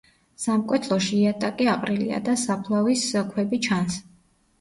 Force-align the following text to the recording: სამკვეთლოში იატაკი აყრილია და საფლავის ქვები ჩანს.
სამკვეთლოში 0.43 1.11
იატაკი 1.23 1.67
აყრილია 1.73 2.21
და 2.29 2.35
საფლავის 2.45 3.05
ქვები 3.35 3.61
ჩანს. 3.67 4.01